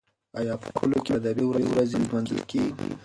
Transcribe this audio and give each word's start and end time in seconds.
ایا 0.39 0.55
په 0.63 0.69
کلو 0.77 0.97
کې 1.05 1.11
هم 1.13 1.17
ادبي 1.19 1.45
ورځې 1.47 1.97
لمانځل 2.03 2.39
کیږي؟ 2.51 2.89